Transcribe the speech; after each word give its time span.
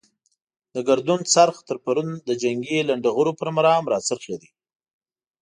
د 0.73 0.75
ګردون 0.87 1.19
څرخ 1.33 1.55
تر 1.69 1.77
پرون 1.83 2.09
د 2.27 2.29
جنګي 2.41 2.79
لنډه 2.89 3.09
غرو 3.15 3.31
پر 3.39 3.47
مرام 3.57 3.83
را 3.91 3.97
څرخېدلو. 4.07 4.49